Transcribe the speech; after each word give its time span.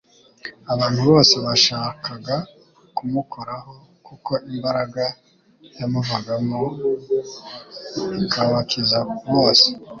abantu 0.73 0.99
bose 1.09 1.35
bashakaga 1.45 2.35
kumukoraho 2.97 3.73
kuko 4.07 4.31
imbaraga 4.53 5.03
yamuvagamo 5.77 6.61
ikabakiza 8.23 8.99
bose-." 9.31 9.71